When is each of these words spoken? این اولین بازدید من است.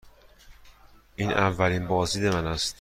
این 1.15 1.31
اولین 1.31 1.87
بازدید 1.87 2.23
من 2.25 2.47
است. 2.47 2.69